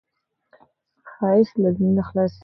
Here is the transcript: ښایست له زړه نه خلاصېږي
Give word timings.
ښایست 1.11 1.53
له 1.61 1.69
زړه 1.75 1.89
نه 1.97 2.03
خلاصېږي 2.07 2.39